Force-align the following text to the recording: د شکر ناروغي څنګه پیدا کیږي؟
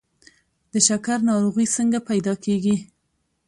د 0.71 0.73
شکر 0.87 1.17
ناروغي 1.29 1.65
څنګه 1.75 1.99
پیدا 2.09 2.33
کیږي؟ 2.45 2.75